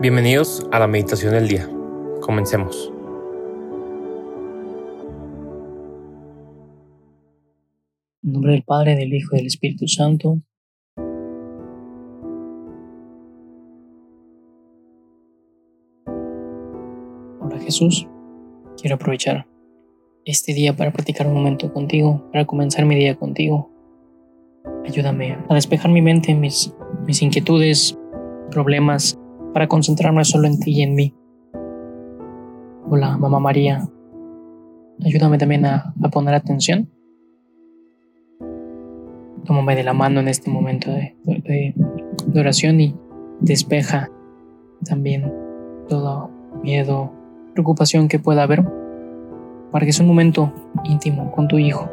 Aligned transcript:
Bienvenidos 0.00 0.64
a 0.70 0.78
la 0.78 0.86
meditación 0.86 1.32
del 1.32 1.48
día. 1.48 1.68
Comencemos. 2.20 2.92
En 8.22 8.32
nombre 8.32 8.52
del 8.52 8.62
Padre, 8.62 8.94
del 8.94 9.12
Hijo 9.12 9.34
y 9.34 9.38
del 9.38 9.46
Espíritu 9.48 9.88
Santo. 9.88 10.40
Ahora 17.40 17.58
Jesús, 17.58 18.06
quiero 18.80 18.94
aprovechar 18.94 19.48
este 20.24 20.54
día 20.54 20.76
para 20.76 20.92
practicar 20.92 21.26
un 21.26 21.34
momento 21.34 21.72
contigo, 21.72 22.24
para 22.30 22.46
comenzar 22.46 22.84
mi 22.84 22.94
día 22.94 23.16
contigo. 23.16 23.68
Ayúdame 24.86 25.38
a 25.48 25.54
despejar 25.54 25.90
mi 25.90 26.02
mente, 26.02 26.36
mis, 26.36 26.72
mis 27.04 27.20
inquietudes, 27.20 27.98
problemas 28.52 29.18
para 29.52 29.68
concentrarme 29.68 30.24
solo 30.24 30.46
en 30.46 30.58
ti 30.58 30.72
y 30.72 30.82
en 30.82 30.94
mí. 30.94 31.14
Hola, 32.88 33.16
Mamá 33.16 33.38
María. 33.40 33.88
Ayúdame 35.04 35.38
también 35.38 35.66
a, 35.66 35.94
poner 36.10 36.34
atención. 36.34 36.90
Tómame 39.44 39.76
de 39.76 39.84
la 39.84 39.92
mano 39.92 40.20
en 40.20 40.28
este 40.28 40.50
momento 40.50 40.90
de, 40.90 41.14
de 41.24 42.40
oración 42.40 42.80
y 42.80 42.94
despeja 43.40 44.10
también 44.84 45.32
todo 45.88 46.30
miedo, 46.62 47.12
preocupación 47.54 48.08
que 48.08 48.18
pueda 48.18 48.42
haber, 48.42 48.64
para 49.72 49.86
que 49.86 49.92
sea 49.92 50.04
un 50.04 50.08
momento 50.08 50.52
íntimo 50.84 51.30
con 51.32 51.48
tu 51.48 51.58
Hijo. 51.58 51.88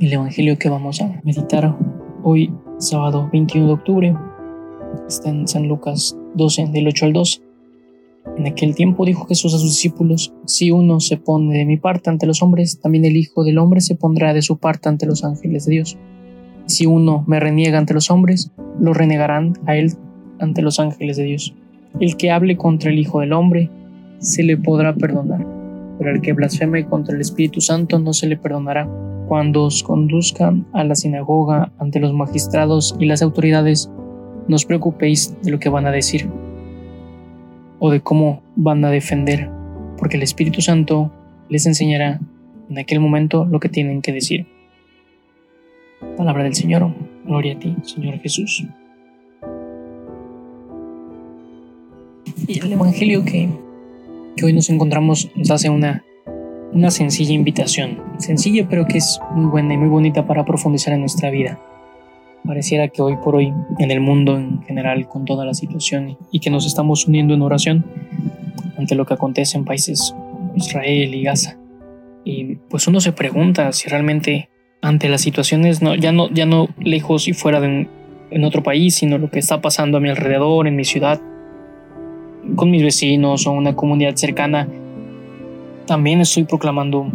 El 0.00 0.12
Evangelio 0.12 0.58
que 0.58 0.68
vamos 0.68 1.00
a 1.00 1.20
meditar 1.22 1.76
hoy, 2.22 2.52
sábado 2.78 3.28
21 3.32 3.66
de 3.66 3.72
octubre, 3.72 4.16
Está 5.08 5.30
en 5.30 5.46
San 5.48 5.68
Lucas 5.68 6.16
12, 6.34 6.66
del 6.72 6.88
8 6.88 7.06
al 7.06 7.12
12. 7.12 7.40
En 8.36 8.46
aquel 8.46 8.74
tiempo 8.74 9.04
dijo 9.04 9.26
Jesús 9.26 9.54
a 9.54 9.58
sus 9.58 9.70
discípulos, 9.70 10.32
si 10.46 10.70
uno 10.70 10.98
se 11.00 11.16
pone 11.16 11.56
de 11.58 11.66
mi 11.66 11.76
parte 11.76 12.10
ante 12.10 12.26
los 12.26 12.42
hombres, 12.42 12.80
también 12.80 13.04
el 13.04 13.16
Hijo 13.16 13.44
del 13.44 13.58
Hombre 13.58 13.80
se 13.80 13.94
pondrá 13.94 14.32
de 14.32 14.42
su 14.42 14.58
parte 14.58 14.88
ante 14.88 15.06
los 15.06 15.24
ángeles 15.24 15.66
de 15.66 15.72
Dios. 15.72 15.98
Y 16.66 16.70
si 16.72 16.86
uno 16.86 17.24
me 17.26 17.38
reniega 17.38 17.78
ante 17.78 17.94
los 17.94 18.10
hombres, 18.10 18.50
lo 18.80 18.94
renegarán 18.94 19.54
a 19.66 19.76
él 19.76 19.92
ante 20.40 20.62
los 20.62 20.80
ángeles 20.80 21.16
de 21.16 21.24
Dios. 21.24 21.54
El 22.00 22.16
que 22.16 22.30
hable 22.30 22.56
contra 22.56 22.90
el 22.90 22.98
Hijo 22.98 23.20
del 23.20 23.32
Hombre, 23.32 23.70
se 24.18 24.42
le 24.42 24.56
podrá 24.56 24.94
perdonar, 24.94 25.46
pero 25.98 26.10
el 26.10 26.20
que 26.20 26.32
blasfeme 26.32 26.86
contra 26.86 27.14
el 27.14 27.20
Espíritu 27.20 27.60
Santo 27.60 27.98
no 27.98 28.12
se 28.12 28.26
le 28.26 28.36
perdonará. 28.36 28.88
Cuando 29.28 29.64
os 29.64 29.82
conduzcan 29.82 30.66
a 30.72 30.84
la 30.84 30.94
sinagoga 30.94 31.72
ante 31.78 32.00
los 32.00 32.12
magistrados 32.12 32.96
y 32.98 33.06
las 33.06 33.22
autoridades, 33.22 33.90
no 34.48 34.56
os 34.56 34.64
preocupéis 34.64 35.34
de 35.42 35.50
lo 35.50 35.58
que 35.58 35.68
van 35.68 35.86
a 35.86 35.90
decir 35.90 36.28
o 37.78 37.90
de 37.90 38.00
cómo 38.00 38.42
van 38.56 38.84
a 38.84 38.90
defender, 38.90 39.50
porque 39.98 40.16
el 40.16 40.22
Espíritu 40.22 40.60
Santo 40.60 41.12
les 41.48 41.66
enseñará 41.66 42.20
en 42.70 42.78
aquel 42.78 43.00
momento 43.00 43.44
lo 43.44 43.60
que 43.60 43.68
tienen 43.68 44.00
que 44.00 44.12
decir. 44.12 44.46
Palabra 46.16 46.44
del 46.44 46.54
Señor, 46.54 46.94
gloria 47.24 47.54
a 47.54 47.58
ti, 47.58 47.76
Señor 47.82 48.18
Jesús. 48.20 48.64
Y 52.46 52.58
el 52.60 52.72
Evangelio 52.72 53.24
que, 53.24 53.48
que 54.36 54.44
hoy 54.44 54.52
nos 54.52 54.70
encontramos 54.70 55.30
nos 55.34 55.50
hace 55.50 55.70
una, 55.70 56.04
una 56.72 56.90
sencilla 56.90 57.32
invitación, 57.32 58.02
sencilla 58.18 58.66
pero 58.68 58.86
que 58.86 58.98
es 58.98 59.20
muy 59.32 59.46
buena 59.46 59.74
y 59.74 59.78
muy 59.78 59.88
bonita 59.88 60.26
para 60.26 60.44
profundizar 60.44 60.94
en 60.94 61.00
nuestra 61.00 61.30
vida. 61.30 61.58
Pareciera 62.46 62.88
que 62.88 63.00
hoy 63.00 63.16
por 63.16 63.36
hoy, 63.36 63.52
en 63.78 63.90
el 63.90 64.00
mundo 64.00 64.36
en 64.36 64.62
general, 64.62 65.08
con 65.08 65.24
toda 65.24 65.44
la 65.44 65.54
situación 65.54 66.18
y 66.30 66.40
que 66.40 66.50
nos 66.50 66.66
estamos 66.66 67.06
uniendo 67.06 67.34
en 67.34 67.42
oración 67.42 67.84
ante 68.76 68.94
lo 68.94 69.06
que 69.06 69.14
acontece 69.14 69.56
en 69.56 69.64
países 69.64 70.14
como 70.14 70.52
Israel 70.54 71.14
y 71.14 71.22
Gaza. 71.22 71.58
Y 72.24 72.56
pues 72.68 72.86
uno 72.86 73.00
se 73.00 73.12
pregunta 73.12 73.72
si 73.72 73.88
realmente 73.88 74.50
ante 74.82 75.08
las 75.08 75.22
situaciones, 75.22 75.80
no, 75.80 75.94
ya, 75.94 76.12
no, 76.12 76.28
ya 76.30 76.44
no 76.44 76.68
lejos 76.78 77.28
y 77.28 77.32
fuera 77.32 77.60
de 77.60 77.88
en 78.30 78.44
otro 78.44 78.62
país, 78.62 78.96
sino 78.96 79.16
lo 79.16 79.30
que 79.30 79.38
está 79.38 79.60
pasando 79.60 79.98
a 79.98 80.00
mi 80.00 80.08
alrededor, 80.08 80.66
en 80.66 80.76
mi 80.76 80.84
ciudad, 80.84 81.20
con 82.56 82.70
mis 82.70 82.82
vecinos 82.82 83.46
o 83.46 83.52
una 83.52 83.76
comunidad 83.76 84.16
cercana, 84.16 84.68
también 85.86 86.20
estoy 86.20 86.44
proclamando 86.44 87.06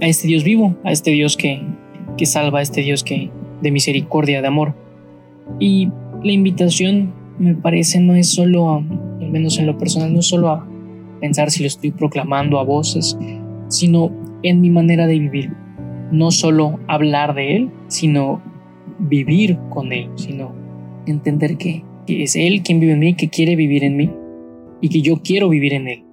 a 0.00 0.06
este 0.06 0.28
Dios 0.28 0.44
vivo, 0.44 0.76
a 0.84 0.92
este 0.92 1.10
Dios 1.10 1.36
que, 1.36 1.62
que 2.16 2.26
salva, 2.26 2.60
a 2.60 2.62
este 2.62 2.82
Dios 2.82 3.02
que, 3.02 3.30
de 3.60 3.70
misericordia, 3.70 4.40
de 4.40 4.48
amor. 4.48 4.74
Y 5.58 5.88
la 6.22 6.32
invitación 6.32 7.12
me 7.38 7.54
parece 7.54 8.00
no 8.00 8.14
es 8.14 8.28
solo, 8.28 8.74
al 8.74 9.30
menos 9.30 9.58
en 9.58 9.66
lo 9.66 9.78
personal, 9.78 10.12
no 10.12 10.22
solo 10.22 10.48
a 10.48 10.66
pensar 11.20 11.50
si 11.50 11.62
lo 11.62 11.66
estoy 11.66 11.90
proclamando 11.90 12.58
a 12.58 12.64
voces, 12.64 13.18
sino 13.68 14.10
en 14.42 14.60
mi 14.60 14.70
manera 14.70 15.06
de 15.06 15.18
vivir. 15.18 15.52
No 16.10 16.30
solo 16.30 16.80
hablar 16.88 17.34
de 17.34 17.56
Él, 17.56 17.70
sino 17.88 18.42
vivir 18.98 19.58
con 19.70 19.92
Él, 19.92 20.10
sino 20.16 20.52
entender 21.06 21.56
que, 21.56 21.84
es 22.06 22.34
Él 22.34 22.62
quien 22.62 22.80
vive 22.80 22.92
en 22.92 22.98
mí, 22.98 23.14
que 23.14 23.28
quiere 23.28 23.54
vivir 23.54 23.84
en 23.84 23.96
mí 23.96 24.10
y 24.80 24.88
que 24.88 25.00
yo 25.00 25.22
quiero 25.22 25.48
vivir 25.48 25.74
en 25.74 25.88
Él. 25.88 26.04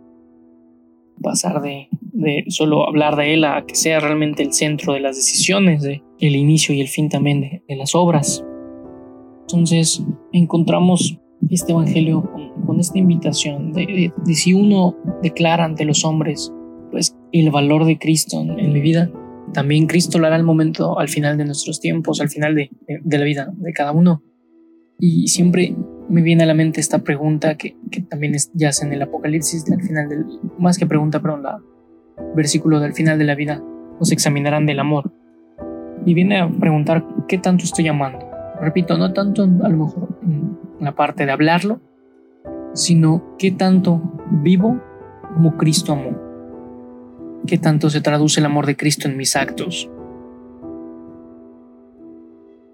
Pasar 1.22 1.62
de 1.62 1.90
de 2.18 2.46
solo 2.48 2.88
hablar 2.88 3.16
de 3.16 3.36
él 3.36 3.44
a 3.44 3.64
que 3.66 3.76
sea 3.76 4.00
realmente 4.00 4.42
el 4.42 4.52
centro 4.52 4.94
de 4.94 5.00
las 5.00 5.16
decisiones, 5.16 5.84
de 5.84 6.02
el 6.20 6.36
inicio 6.36 6.74
y 6.74 6.82
el 6.82 6.88
fin 6.88 7.10
también 7.10 7.42
de, 7.42 7.76
las 7.76 7.96
obras. 7.96 8.44
Entonces 9.42 10.04
encontramos 10.32 11.20
este 11.50 11.72
evangelio 11.72 12.30
con, 12.66 12.80
esta 12.80 12.98
invitación 12.98 13.72
de, 13.72 14.12
si 14.34 14.54
uno 14.54 14.96
declara 15.22 15.66
ante 15.66 15.86
los 15.86 16.04
hombres 16.06 16.52
pues 16.92 17.16
el 17.32 17.50
valor 17.52 17.86
de 17.86 17.98
Cristo 17.98 18.42
en, 18.42 18.72
mi 18.72 18.82
vida, 18.82 19.12
también 19.54 19.88
Cristo 19.88 20.20
lo 20.20 20.28
hará 20.28 20.36
al 20.36 20.44
momento, 20.44 21.00
al 21.00 21.10
final 21.10 21.38
de 21.38 21.46
nuestros 21.46 21.80
tiempos, 21.80 22.22
al 22.22 22.30
final 22.30 22.56
de, 22.56 22.70
la 23.06 23.24
vida 23.24 23.54
de 23.58 23.74
cada 23.74 23.92
uno. 23.92 24.24
Y 25.00 25.28
siempre 25.28 25.76
me 26.10 26.22
viene 26.22 26.44
a 26.44 26.48
la 26.48 26.54
mente 26.54 26.80
esta 26.80 27.04
pregunta 27.04 27.56
que, 27.56 27.76
que 27.92 28.02
también 28.02 28.36
es, 28.36 28.52
yace 28.54 28.86
en 28.86 28.94
el 28.94 29.02
Apocalipsis, 29.02 29.70
al 29.72 29.82
final 29.82 30.10
del, 30.10 30.26
más 30.58 30.78
que 30.78 30.88
pregunta, 30.88 31.22
pero 31.22 31.38
la, 31.38 31.60
versículo 32.36 32.80
del 32.80 32.94
final 32.94 33.18
de 33.18 33.26
la 33.26 33.36
vida, 33.36 33.64
nos 34.00 34.12
examinarán 34.12 34.66
del 34.66 34.80
amor. 34.80 35.12
Y 36.08 36.14
viene 36.14 36.40
a 36.40 36.50
preguntar 36.50 37.06
qué 37.28 37.38
tanto 37.38 37.66
estoy 37.66 37.88
amando. 37.88 38.26
Repito, 38.60 38.98
no 38.98 39.14
tanto 39.14 39.44
a 39.44 39.70
lo 39.70 39.78
mejor 39.78 40.20
en 40.24 40.58
la 40.80 40.96
parte 40.96 41.26
de 41.26 41.32
hablarlo, 41.32 41.80
sino 42.74 43.36
qué 43.38 43.52
tanto 43.52 44.02
vivo 44.42 44.82
como 45.36 45.56
Cristo 45.58 45.94
amó. 45.94 46.18
Qué 47.46 47.60
tanto 47.60 47.92
se 47.92 48.02
traduce 48.02 48.40
el 48.40 48.48
amor 48.48 48.66
de 48.66 48.76
Cristo 48.76 49.08
en 49.08 49.18
mis 49.18 49.36
actos. 49.36 49.90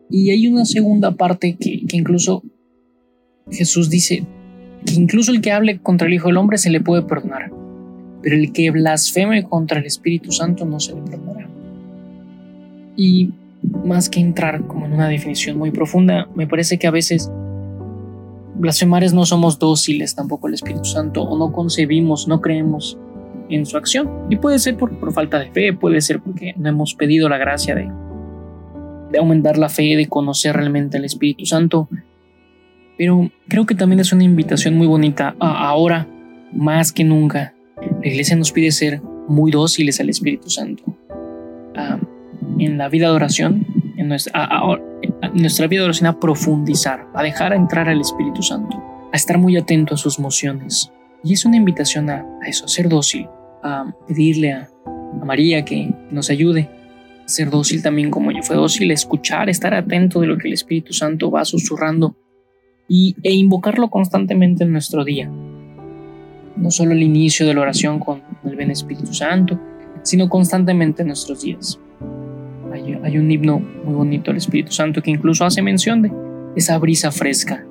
Y 0.10 0.30
hay 0.30 0.48
una 0.48 0.64
segunda 0.64 1.12
parte 1.12 1.58
que, 1.60 1.86
que 1.86 1.98
incluso 1.98 2.44
Jesús 3.52 3.90
dice 3.90 4.26
que 4.86 4.94
incluso 4.94 5.32
el 5.32 5.42
que 5.42 5.52
hable 5.52 5.80
contra 5.80 6.08
el 6.08 6.14
Hijo 6.14 6.28
del 6.28 6.38
Hombre 6.38 6.58
se 6.58 6.70
le 6.70 6.80
puede 6.80 7.02
perdonar 7.02 7.52
pero 8.24 8.38
el 8.38 8.54
que 8.54 8.72
blasfeme 8.72 9.44
contra 9.44 9.80
el 9.80 9.86
Espíritu 9.86 10.32
Santo 10.32 10.66
no 10.66 10.80
se 10.80 10.96
le 10.96 11.02
perdonará. 11.02 11.43
Y 12.96 13.32
más 13.86 14.10
que 14.10 14.20
entrar 14.20 14.66
como 14.68 14.86
en 14.86 14.94
una 14.94 15.08
definición 15.08 15.58
muy 15.58 15.72
profunda, 15.72 16.28
me 16.36 16.48
parece 16.48 16.78
que 16.78 16.88
a 16.88 16.92
veces 16.92 17.32
blasfemares 18.56 19.14
no 19.14 19.26
somos 19.26 19.60
dóciles 19.60 20.16
tampoco 20.16 20.48
al 20.48 20.54
Espíritu 20.54 20.86
Santo 20.86 21.24
o 21.24 21.38
no 21.38 21.52
concebimos, 21.52 22.28
no 22.28 22.42
creemos 22.42 22.98
en 23.50 23.66
su 23.66 23.78
acción. 23.78 24.10
Y 24.30 24.38
puede 24.38 24.60
ser 24.60 24.78
por, 24.78 24.98
por 25.00 25.14
falta 25.14 25.40
de 25.40 25.52
fe, 25.52 25.74
puede 25.74 26.02
ser 26.02 26.20
porque 26.20 26.54
no 26.58 26.70
hemos 26.70 26.96
pedido 26.96 27.30
la 27.30 27.38
gracia 27.38 27.76
de, 27.76 27.90
de 29.12 29.20
aumentar 29.20 29.58
la 29.58 29.70
fe, 29.70 29.96
de 29.96 30.08
conocer 30.08 30.56
realmente 30.56 30.98
al 30.98 31.06
Espíritu 31.06 31.46
Santo. 31.46 31.88
Pero 32.98 33.32
creo 33.48 33.66
que 33.66 33.76
también 33.76 34.00
es 34.00 34.14
una 34.14 34.24
invitación 34.24 34.78
muy 34.78 34.88
bonita 34.88 35.36
a 35.40 35.68
ahora, 35.70 36.08
más 36.52 36.92
que 36.92 37.04
nunca, 37.04 37.54
la 38.02 38.08
iglesia 38.08 38.36
nos 38.36 38.52
pide 38.52 38.72
ser 38.72 39.02
muy 39.28 39.52
dóciles 39.52 40.00
al 40.00 40.10
Espíritu 40.10 40.50
Santo. 40.50 40.93
En 42.60 42.78
la 42.78 42.90
vida 42.90 43.08
de 43.10 43.16
oración, 43.16 43.66
en 43.98 44.08
nuestra, 44.08 44.50
nuestra 45.34 45.68
vida 45.68 45.82
de 45.82 45.86
oración, 45.86 46.08
a 46.08 46.20
profundizar, 46.20 47.08
a 47.14 47.24
dejar 47.24 47.54
entrar 47.54 47.90
al 47.90 48.02
Espíritu 48.02 48.42
Santo, 48.42 48.82
a 49.12 49.16
estar 49.16 49.38
muy 49.38 49.58
atento 49.58 49.96
a 49.96 49.98
sus 49.98 50.20
emociones. 50.20 50.92
Y 51.24 51.34
es 51.34 51.46
una 51.46 51.58
invitación 51.58 52.10
a, 52.10 52.26
eso, 52.48 52.66
a 52.66 52.68
ser 52.68 52.90
dócil, 52.90 53.28
a 53.64 53.94
pedirle 54.08 54.54
a, 54.54 54.70
María 55.24 55.64
que 55.64 55.94
nos 56.10 56.30
ayude 56.32 56.70
a 57.24 57.28
ser 57.28 57.50
dócil 57.50 57.82
también 57.82 58.10
como 58.10 58.32
yo 58.32 58.42
fue 58.42 58.56
dócil, 58.56 58.92
escuchar, 58.92 59.48
estar 59.48 59.74
atento 59.74 60.20
de 60.20 60.28
lo 60.28 60.38
que 60.38 60.48
el 60.48 60.54
Espíritu 60.54 60.92
Santo 60.92 61.32
va 61.32 61.46
susurrando 61.46 62.18
y, 62.90 63.16
e 63.24 63.32
invocarlo 63.32 63.90
constantemente 63.90 64.64
en 64.64 64.74
nuestro 64.74 65.06
día 65.06 65.30
no 66.56 66.72
solo 66.72 66.92
el 66.92 67.04
inicio 67.04 67.46
de 67.46 67.54
la 67.54 67.62
oración 67.62 68.00
con 68.00 68.22
el 68.44 68.56
Ven 68.56 68.72
Espíritu 68.72 69.14
Santo, 69.14 69.60
sino 70.04 70.30
constantemente 70.30 71.02
en 71.02 71.10
nuestros 71.10 71.42
días. 71.42 71.80
Hay, 72.74 73.18
un 73.20 73.30
himno 73.30 73.60
muy 73.60 73.94
bonito 73.94 74.32
al 74.32 74.38
Espíritu 74.38 74.72
Santo 74.72 75.04
que 75.04 75.12
incluso 75.12 75.46
hace 75.46 75.62
mención 75.62 76.02
de 76.02 76.12
esa 76.56 76.76
brisa 76.80 77.12
fresca 77.12 77.64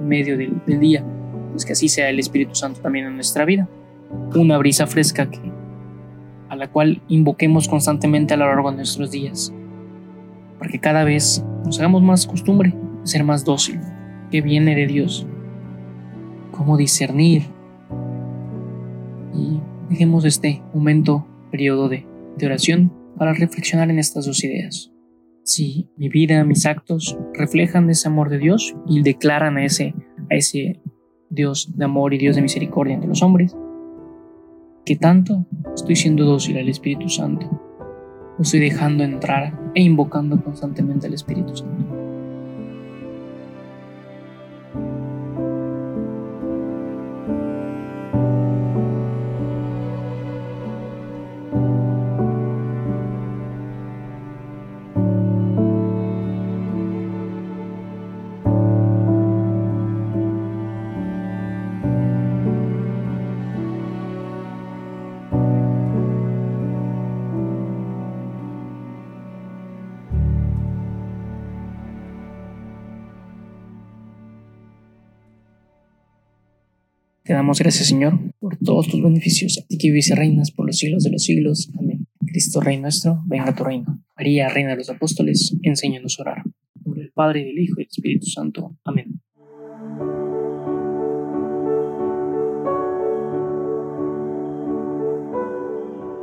en 0.00 0.08
medio 0.08 0.36
del, 0.36 0.60
del 0.66 0.80
día. 0.80 1.04
Pues 1.52 1.64
que 1.64 1.74
así 1.74 1.88
sea 1.88 2.10
el 2.10 2.18
Espíritu 2.18 2.56
Santo 2.56 2.80
también 2.80 3.06
en 3.06 3.14
nuestra 3.14 3.44
vida. 3.44 3.68
Una 4.34 4.58
brisa 4.58 4.88
fresca 4.88 5.30
que, 5.30 5.38
a 6.48 6.56
la 6.56 6.68
cual 6.72 7.00
invoquemos 7.06 7.68
constantemente 7.68 8.34
a 8.34 8.36
lo 8.36 8.46
largo 8.46 8.70
de 8.72 8.78
nuestros 8.78 9.12
días. 9.12 9.54
Para 10.58 10.72
que 10.72 10.80
cada 10.80 11.04
vez 11.04 11.44
nos 11.64 11.78
hagamos 11.78 12.02
más 12.02 12.26
costumbre 12.26 12.74
de 13.02 13.06
ser 13.06 13.22
más 13.22 13.44
dócil, 13.44 13.78
que 14.32 14.40
viene 14.40 14.74
de 14.74 14.88
Dios. 14.88 15.24
Cómo 16.50 16.76
discernir. 16.76 17.42
Y 19.32 19.60
dejemos 19.88 20.24
este 20.24 20.62
momento, 20.74 21.24
periodo 21.52 21.88
de, 21.88 22.04
de 22.36 22.46
oración, 22.46 22.97
para 23.18 23.34
reflexionar 23.34 23.90
en 23.90 23.98
estas 23.98 24.26
dos 24.26 24.42
ideas. 24.44 24.92
Si 25.44 25.88
mi 25.96 26.08
vida, 26.08 26.44
mis 26.44 26.66
actos 26.66 27.18
reflejan 27.34 27.88
ese 27.90 28.08
amor 28.08 28.28
de 28.28 28.38
Dios 28.38 28.76
y 28.86 29.02
declaran 29.02 29.56
a 29.56 29.64
ese, 29.64 29.94
a 30.30 30.34
ese 30.34 30.80
Dios 31.30 31.76
de 31.76 31.84
amor 31.84 32.14
y 32.14 32.18
Dios 32.18 32.36
de 32.36 32.42
misericordia 32.42 32.94
entre 32.94 33.08
los 33.08 33.22
hombres, 33.22 33.56
¿qué 34.84 34.96
tanto 34.96 35.46
estoy 35.74 35.96
siendo 35.96 36.24
dócil 36.24 36.58
al 36.58 36.68
Espíritu 36.68 37.08
Santo? 37.08 37.48
¿O 38.38 38.42
estoy 38.42 38.60
dejando 38.60 39.04
entrar 39.04 39.58
e 39.74 39.82
invocando 39.82 40.42
constantemente 40.42 41.06
al 41.06 41.14
Espíritu 41.14 41.56
Santo? 41.56 41.97
Te 77.28 77.34
damos 77.34 77.58
gracias, 77.58 77.88
Señor, 77.88 78.18
por 78.40 78.56
todos 78.56 78.88
tus 78.88 79.02
beneficios, 79.02 79.58
a 79.62 79.66
ti 79.66 79.76
que 79.76 79.88
vives 79.88 80.08
y 80.08 80.14
reinas 80.14 80.50
por 80.50 80.64
los 80.64 80.78
siglos 80.78 81.02
de 81.04 81.10
los 81.10 81.24
siglos. 81.24 81.70
Amén. 81.78 82.06
Cristo, 82.26 82.62
Rey 82.62 82.78
nuestro, 82.78 83.22
venga 83.26 83.50
a 83.50 83.54
tu 83.54 83.64
reino. 83.64 84.02
María, 84.16 84.48
Reina 84.48 84.70
de 84.70 84.76
los 84.76 84.88
Apóstoles, 84.88 85.54
enséñanos 85.60 86.18
a 86.18 86.22
orar. 86.22 86.42
Nombre 86.82 87.02
del 87.02 87.12
Padre, 87.12 87.44
del 87.44 87.58
Hijo 87.58 87.74
y 87.76 87.82
del 87.82 87.88
Espíritu 87.90 88.26
Santo. 88.28 88.78
Amén. 88.82 89.20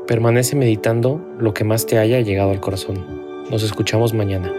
Permanece 0.07 0.55
meditando 0.55 1.23
lo 1.39 1.53
que 1.53 1.65
más 1.65 1.85
te 1.85 1.99
haya 1.99 2.19
llegado 2.21 2.49
al 2.49 2.61
corazón. 2.61 3.45
Nos 3.51 3.61
escuchamos 3.61 4.15
mañana. 4.15 4.51